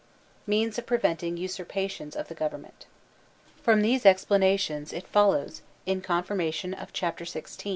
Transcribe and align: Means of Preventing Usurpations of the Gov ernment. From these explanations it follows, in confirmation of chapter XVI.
Means 0.47 0.79
of 0.79 0.87
Preventing 0.87 1.37
Usurpations 1.37 2.15
of 2.15 2.27
the 2.27 2.33
Gov 2.33 2.53
ernment. 2.53 2.85
From 3.61 3.83
these 3.83 4.03
explanations 4.03 4.93
it 4.93 5.05
follows, 5.05 5.61
in 5.85 6.01
confirmation 6.01 6.73
of 6.73 6.91
chapter 6.91 7.23
XVI. 7.23 7.69